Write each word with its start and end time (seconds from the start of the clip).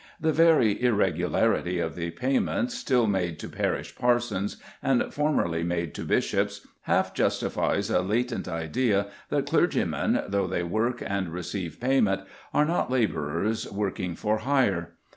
The 0.19 0.33
very 0.33 0.81
irregularity 0.81 1.77
of 1.79 1.93
the 1.93 2.09
payments 2.09 2.73
still 2.73 3.05
made 3.05 3.37
to 3.37 3.47
parish 3.47 3.95
parsons, 3.95 4.57
and 4.81 5.13
formerly 5.13 5.61
made 5.61 5.93
to 5.93 6.01
bishops, 6.03 6.65
half 6.85 7.13
justifies 7.13 7.91
a 7.91 8.01
latent 8.01 8.47
idea 8.47 9.11
that 9.29 9.45
clergymen, 9.45 10.23
though 10.27 10.47
they 10.47 10.63
work 10.63 11.03
and 11.05 11.29
receive 11.29 11.79
payment, 11.79 12.21
are 12.51 12.65
not 12.65 12.89
labourers 12.89 13.71
working 13.71 14.15
for 14.15 14.39
hire. 14.39 14.93